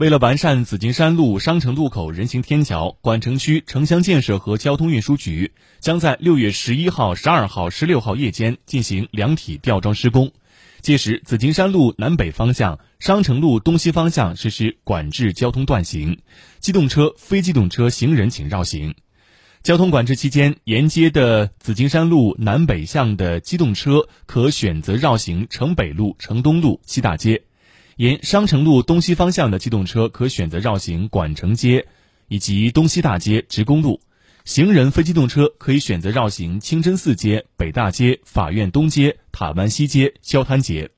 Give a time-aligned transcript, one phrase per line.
[0.00, 10.32] 为了完善紫金山路商城路口人行天桥，管城区城乡建设和交通运输局将在六月十一号、十二号、十六号夜间进行量体吊装施工。
[10.80, 16.16] 届时，紫金山路南北方向、商城路东西方向实施管制交通断行，
[16.60, 18.94] 机动车、非机动车、行人请绕行。
[19.62, 27.42] 交通管制期间，沿街的紫金山路南北向的机动车可选择绕行城北路、城东路、西大街。
[28.00, 31.86] 沿商城路东西方向的机动车可选择绕行管城街
[32.28, 34.00] 以及东西大街、职工路；
[34.46, 40.90] 行人非机动车可以选择绕行清真寺街、北大街、法院东街、塔湾西街、消滩街。